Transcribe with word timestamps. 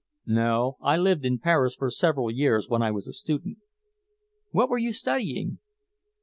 "No. 0.25 0.77
I 0.81 0.97
lived 0.97 1.25
in 1.25 1.37
Paris 1.37 1.75
for 1.75 1.91
several 1.91 2.31
years 2.31 2.67
when 2.67 2.81
I 2.81 2.89
was 2.89 3.07
a 3.07 3.13
student." 3.13 3.59
"What 4.49 4.67
were 4.67 4.79
you 4.79 4.93
studying?" 4.93 5.59